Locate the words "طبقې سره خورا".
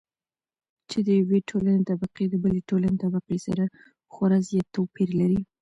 3.03-4.39